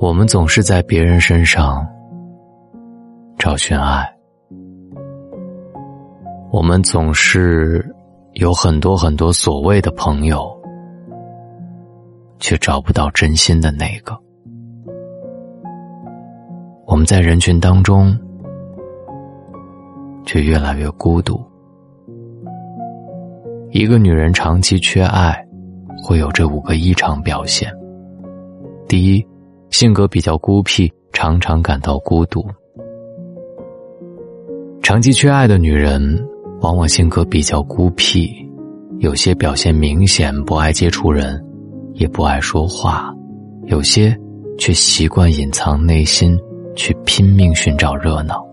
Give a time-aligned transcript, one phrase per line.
[0.00, 1.86] 我们总是在别人身上
[3.38, 4.10] 找寻爱，
[6.50, 7.94] 我们总是
[8.32, 10.58] 有很多很多所谓的朋友，
[12.38, 14.18] 却找不到真心的那个。
[16.86, 18.18] 我们在人群当中，
[20.24, 21.38] 却越来越孤独。
[23.70, 25.46] 一个女人长期缺爱，
[26.02, 27.70] 会有这五个异常表现：
[28.88, 29.29] 第一。
[29.70, 32.44] 性格比较孤僻，常常感到孤独。
[34.82, 36.18] 长期缺爱的女人，
[36.60, 38.28] 往往性格比较孤僻，
[38.98, 41.40] 有些表现明显，不爱接触人，
[41.94, 43.14] 也不爱说话；
[43.66, 44.16] 有些
[44.58, 46.36] 却习惯隐藏内心，
[46.74, 48.44] 去拼命寻找热闹，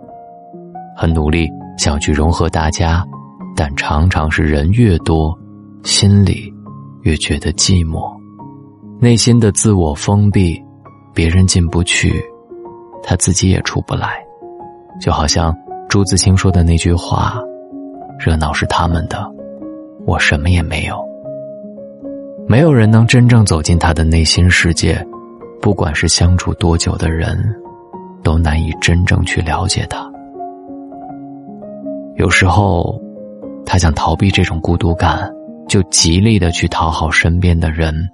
[0.96, 1.48] 很努力
[1.80, 3.04] 想去融合大家，
[3.56, 5.36] 但常常是人越多，
[5.84, 6.54] 心里
[7.02, 8.16] 越觉得寂寞，
[9.00, 10.62] 内心的自我封闭。
[11.18, 12.24] 别人进不去，
[13.02, 14.24] 他自己也出不来，
[15.02, 15.52] 就好像
[15.90, 17.42] 朱自清说的那句话
[18.24, 19.28] ：“热闹是他们的，
[20.06, 20.96] 我什么也没有。”
[22.48, 25.04] 没有人能真正走进他的内心世界，
[25.60, 27.36] 不管是相处多久的人，
[28.22, 30.08] 都难以真正去了解他。
[32.18, 33.02] 有时候，
[33.66, 35.28] 他想逃避这种孤独感，
[35.68, 38.08] 就极力的去讨好身边的人，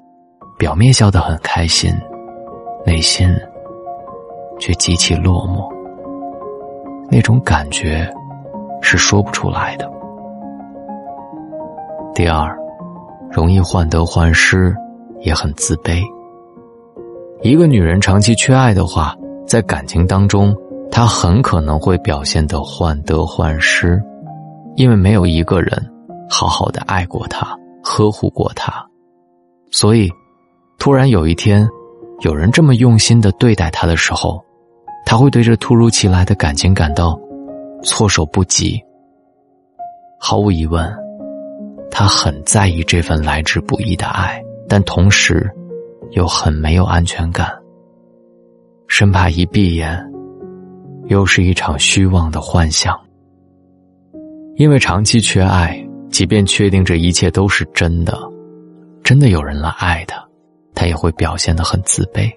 [0.57, 1.93] 表面笑得很开心。
[2.85, 3.33] 内心
[4.59, 5.71] 却极其落寞，
[7.09, 8.09] 那种感觉
[8.81, 9.89] 是说不出来的。
[12.13, 12.53] 第二，
[13.31, 14.75] 容易患得患失，
[15.21, 16.01] 也很自卑。
[17.41, 19.15] 一个女人长期缺爱的话，
[19.47, 20.53] 在感情当中，
[20.91, 24.01] 她很可能会表现得患得患失，
[24.75, 25.71] 因为没有一个人
[26.29, 28.85] 好好的爱过她，呵护过她，
[29.71, 30.09] 所以
[30.77, 31.65] 突然有一天。
[32.23, 34.41] 有人这么用心的对待他的时候，
[35.05, 37.19] 他会对这突如其来的感情感到
[37.83, 38.81] 措手不及。
[40.17, 40.89] 毫无疑问，
[41.91, 45.51] 他很在意这份来之不易的爱，但同时
[46.11, 47.51] 又很没有安全感，
[48.87, 50.01] 生怕一闭眼
[51.07, 52.97] 又是一场虚妄的幻想。
[54.55, 55.77] 因为长期缺爱，
[56.09, 58.17] 即便确定这一切都是真的，
[59.03, 60.25] 真的有人来爱他。
[60.75, 62.31] 他也会表现得很自卑，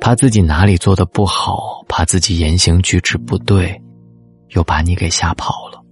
[0.00, 3.80] 怕自己哪里做的不好，怕自己言行举止不对，
[4.50, 5.82] 又把你给吓跑了。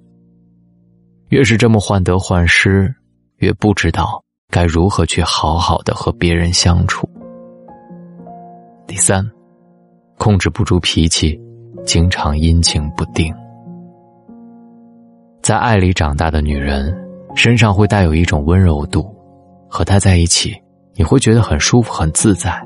[1.28, 2.94] 越是这么患得患失，
[3.38, 7.08] 越不知道该如何去好好的和别人相处。
[8.86, 9.28] 第三，
[10.18, 11.38] 控制不住脾气，
[11.84, 13.34] 经常阴晴不定。
[15.42, 16.96] 在爱里长大的女人，
[17.34, 19.12] 身上会带有一种温柔度，
[19.68, 20.56] 和她在一起。
[20.96, 22.60] 你会觉得很舒服、很自在。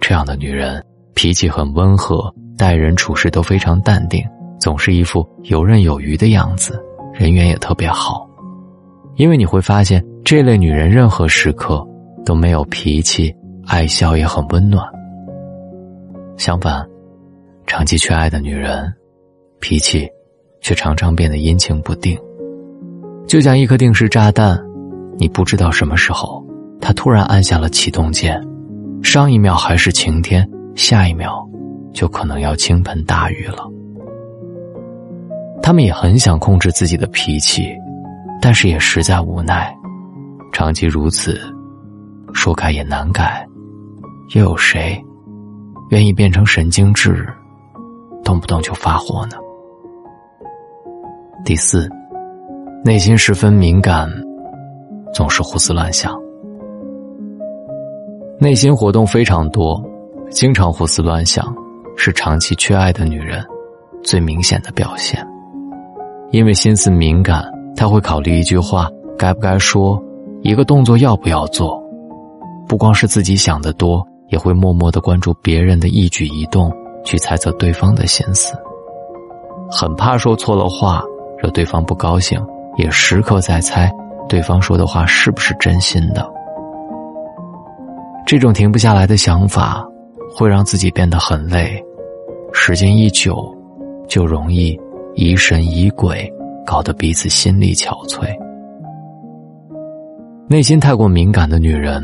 [0.00, 0.84] 这样的女人
[1.14, 4.22] 脾气很温和，待人处事都非常淡定，
[4.60, 6.78] 总是一副游刃有余的样子，
[7.14, 8.28] 人缘也特别好。
[9.16, 11.86] 因为你会发现，这类女人任何时刻
[12.24, 13.34] 都没有脾气，
[13.66, 14.86] 爱笑也很温暖。
[16.36, 16.84] 相反，
[17.66, 18.92] 长期缺爱的女人，
[19.60, 20.08] 脾气
[20.60, 22.18] 却常常变得阴晴不定，
[23.26, 24.60] 就像一颗定时炸弹，
[25.18, 26.44] 你不知道什么时候。
[26.84, 28.44] 他突然按下了启动键，
[29.04, 31.48] 上一秒还是晴天，下一秒
[31.94, 33.64] 就可能要倾盆大雨了。
[35.62, 37.72] 他们也很想控制自己的脾气，
[38.40, 39.72] 但是也实在无奈，
[40.52, 41.40] 长期如此，
[42.34, 43.46] 说改也难改，
[44.34, 45.00] 又有谁
[45.90, 47.32] 愿意变成神经质，
[48.24, 49.36] 动不动就发火呢？
[51.44, 51.88] 第四，
[52.84, 54.10] 内心十分敏感，
[55.14, 56.20] 总是胡思乱想。
[58.42, 59.80] 内心活动非常多，
[60.28, 61.54] 经常胡思乱想，
[61.96, 63.40] 是长期缺爱的女人
[64.02, 65.24] 最明显的表现。
[66.32, 67.44] 因为心思敏感，
[67.76, 69.96] 她会考虑一句话该不该说，
[70.42, 71.80] 一个动作要不要做。
[72.66, 76.68] 不光是自己想的多，也会默默的关注别人的一举一动，
[77.04, 78.56] 去猜测对方的心思。
[79.70, 81.00] 很怕说错了话，
[81.40, 82.44] 惹对方不高兴，
[82.76, 83.88] 也时刻在猜
[84.28, 86.28] 对方说的话是不是真心的。
[88.32, 89.86] 这种停不下来的想法，
[90.34, 91.78] 会让自己变得很累，
[92.50, 93.54] 时间一久，
[94.08, 94.74] 就容易
[95.14, 96.32] 疑神疑鬼，
[96.64, 98.34] 搞得彼此心力憔悴。
[100.48, 102.02] 内心太过敏感的女人，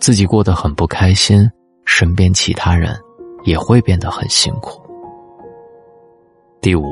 [0.00, 1.48] 自己过得很不开心，
[1.84, 2.92] 身边其他人
[3.44, 4.82] 也会变得很辛苦。
[6.60, 6.82] 第五，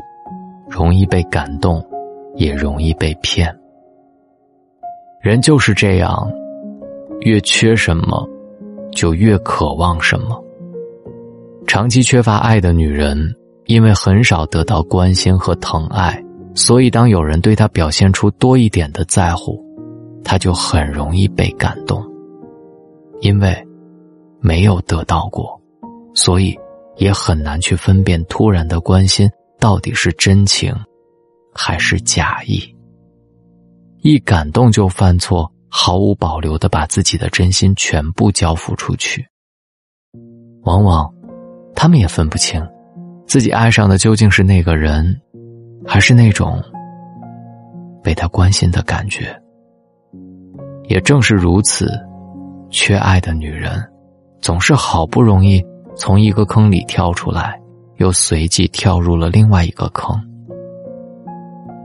[0.69, 1.85] 容易被感动，
[2.37, 3.53] 也容易被骗。
[5.21, 6.31] 人就是这样，
[7.23, 8.25] 越缺什么。
[8.99, 10.45] 就越渴望什么，
[11.69, 13.33] 长期缺乏爱的女人，
[13.67, 16.21] 因为很少得到关心和疼爱，
[16.56, 19.65] 所以当有人对她表现出多一点的在乎，
[20.25, 22.05] 她就很容易被感动。
[23.21, 23.56] 因为
[24.41, 25.61] 没有得到过，
[26.12, 26.59] 所以
[26.97, 29.31] 也很难去分辨突然的关心
[29.61, 30.75] 到底是真情
[31.55, 32.61] 还是假意。
[34.03, 39.26] 一感动就犯错，毫无保留的把自己的真心全部交付出去。
[40.62, 41.09] 往往，
[41.75, 42.67] 他们也分不清，
[43.26, 45.19] 自己爱上的究竟是那个人，
[45.87, 46.62] 还是那种
[48.03, 49.35] 被他关心的感觉。
[50.88, 51.91] 也正是如此。
[52.70, 53.82] 缺爱的女人，
[54.43, 55.65] 总是好不容易
[55.97, 57.59] 从一个坑里跳出来，
[57.97, 60.15] 又随即跳入了另外一个坑。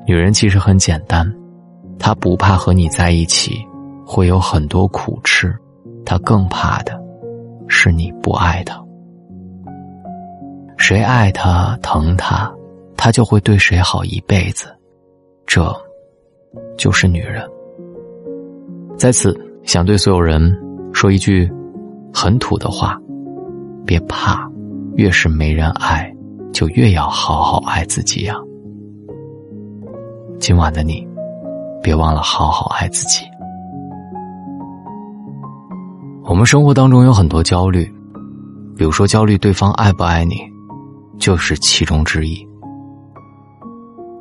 [0.05, 1.25] 女人其实很简单，
[1.97, 3.65] 她不怕和你在一起
[4.05, 5.53] 会有很多苦吃，
[6.05, 6.99] 他更怕的
[7.67, 8.81] 是你不爱他。
[10.77, 12.53] 谁爱他、疼他，
[12.97, 14.67] 他就会对谁好一辈子。
[15.45, 15.73] 这，
[16.77, 17.47] 就是女人。
[18.97, 20.53] 在此，想对所有人。
[20.93, 21.51] 说一句
[22.13, 23.01] 很土的话，
[23.83, 24.47] 别怕，
[24.95, 26.13] 越是没人爱，
[26.51, 28.35] 就越要好好爱自己呀。
[30.39, 31.07] 今晚的你，
[31.81, 33.25] 别忘了好好爱自己。
[36.25, 37.83] 我们生活当中有很多焦虑，
[38.77, 40.35] 比如说焦虑对方爱不爱你，
[41.19, 42.47] 就是其中之一。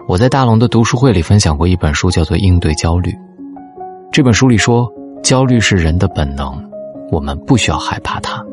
[0.09, 3.11] 我在大龙的读书会里分享过一本书，叫做《应对焦虑》。
[4.11, 4.91] 这本书里说。
[5.23, 6.53] 焦虑是人的本能，
[7.13, 8.45] 我们不需要害怕它。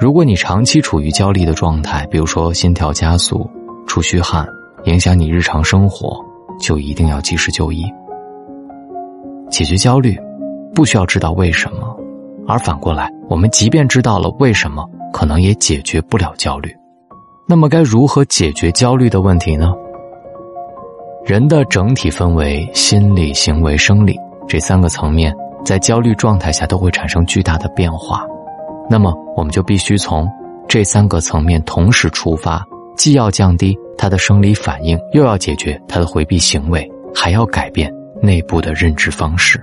[0.00, 3.46] 如果你长期处于焦虑的状态，比如说心跳加速、
[3.86, 4.48] 出虚汗，
[4.84, 6.24] 影响你日常生活，
[6.58, 7.84] 就一定要及时就医。
[9.50, 10.18] 解决焦虑，
[10.74, 11.94] 不需要知道为什么，
[12.48, 16.74] 而反过来，我们即便知道了为什么，可能也解决不了焦虑。
[17.46, 19.74] 那么，该如何解决焦虑的问题呢？
[21.24, 24.16] 人的整体分为心理、行为、生理
[24.48, 25.32] 这三个层面。
[25.64, 28.24] 在焦虑状态下都会产生巨大的变化，
[28.88, 30.26] 那么我们就必须从
[30.66, 32.64] 这三个层面同时出发，
[32.96, 37.92] 既要降低他的生理反应，又要解决他的回避行为，还要改变
[38.22, 39.62] 内部的认知方式。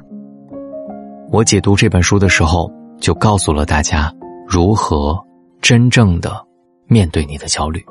[1.31, 4.13] 我解读这本书的时候，就告诉了大家
[4.47, 5.17] 如何
[5.61, 6.45] 真正的
[6.87, 7.83] 面对你的焦虑。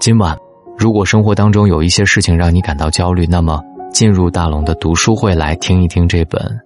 [0.00, 0.36] 今晚，
[0.76, 3.62] 如果生活当中有一些事情让你感到焦虑，那么。
[3.92, 6.40] 进入大龙的读书会来听一听这本《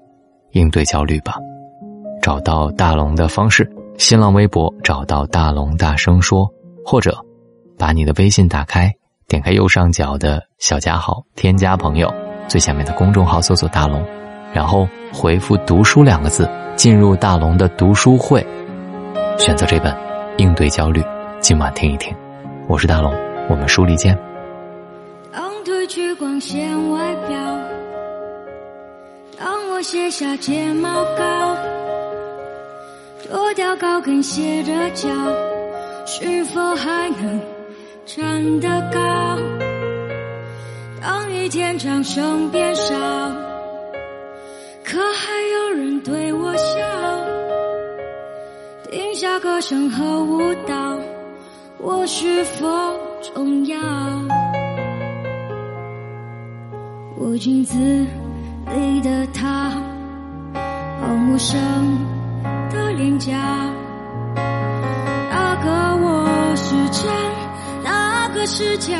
[0.52, 1.34] 应对焦虑》吧。
[2.22, 3.68] 找到大龙的方式：
[3.98, 6.48] 新浪微博找到大龙大声说，
[6.84, 7.18] 或者
[7.76, 8.94] 把你的微信打开，
[9.26, 12.08] 点开右上角的小加号，添加朋友，
[12.46, 14.00] 最下面的公众号搜索大龙，
[14.56, 18.42] 然后回复“读书”两个字，进入大龙的读书会，
[19.36, 19.92] 选择这本
[20.38, 21.02] 《应对焦虑》，
[21.40, 22.16] 今晚听一听。
[22.66, 23.14] 我是大龙，
[23.50, 24.18] 我们书里见。
[25.88, 27.38] 去光线外表，
[29.38, 31.56] 当我卸下睫毛膏，
[33.28, 35.08] 脱掉高跟鞋的脚，
[36.04, 37.40] 是否还能
[38.04, 39.00] 站得高？
[41.00, 42.94] 当一天掌声变少，
[44.88, 46.64] 可还有人对我笑？
[48.88, 50.96] 停下歌声和舞蹈，
[51.78, 52.64] 我是否
[53.20, 53.76] 重要？
[57.16, 59.70] 我镜子里的他，
[61.00, 61.58] 好陌生
[62.70, 63.32] 的脸颊。
[64.36, 67.12] 哪个我是真，
[67.82, 68.94] 哪个是假？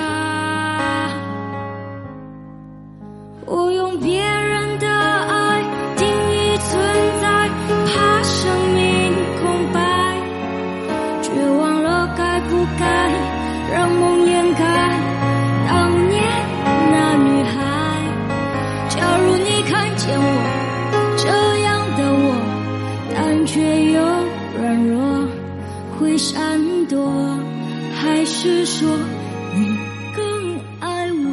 [23.46, 23.60] 却
[23.92, 24.02] 又
[24.60, 25.28] 软弱，
[25.98, 27.38] 会闪躲，
[27.94, 28.88] 还是说
[29.54, 29.78] 你
[30.14, 31.08] 更爱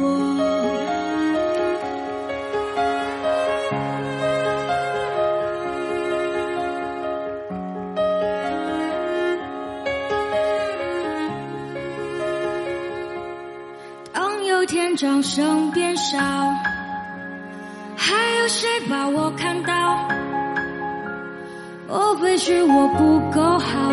[14.12, 16.18] 当有天掌声变少，
[17.96, 20.08] 还有谁把我看到？
[21.88, 23.92] 莫非是我不够好？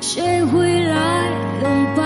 [0.00, 1.26] 谁会来
[1.62, 2.02] 拥抱？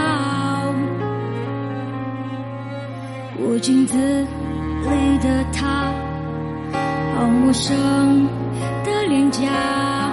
[3.39, 5.91] 我镜子里的他，
[7.15, 8.29] 好陌生
[8.85, 10.06] 的脸颊。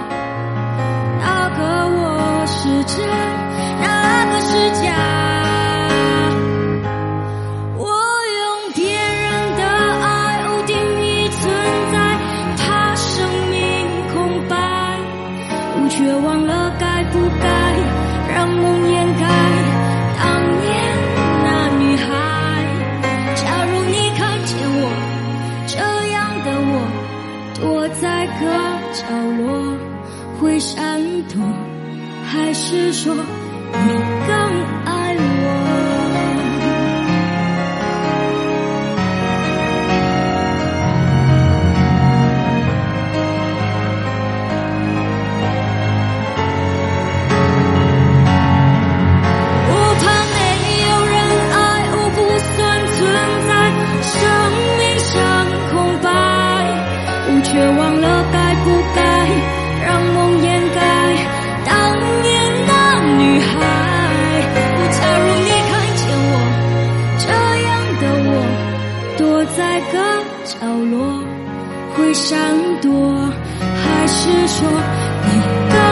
[28.94, 29.76] 角落
[30.38, 31.42] 会闪躲
[32.24, 33.92] 还是说你
[34.28, 34.43] 更
[70.96, 71.24] 我
[71.94, 72.38] 会闪
[72.80, 72.90] 躲
[73.82, 74.68] 还是说
[75.26, 75.83] 你的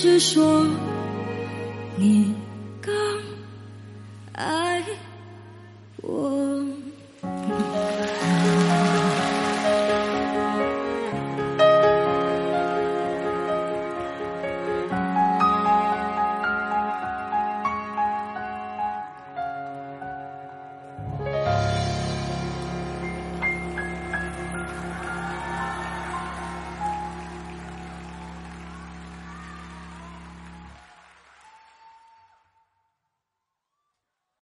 [0.00, 0.64] 是说
[1.96, 2.32] 你